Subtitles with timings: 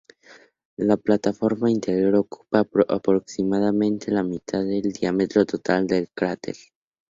[0.77, 6.55] La plataforma interior ocupa aproximadamente la mitad del diámetro total del cráter.